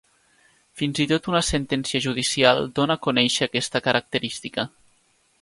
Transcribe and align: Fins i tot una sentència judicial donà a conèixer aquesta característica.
Fins 0.79 1.01
i 1.03 1.05
tot 1.11 1.29
una 1.33 1.41
sentència 1.49 2.01
judicial 2.07 2.63
donà 2.81 2.97
a 2.99 3.03
conèixer 3.09 3.49
aquesta 3.49 3.83
característica. 3.91 4.69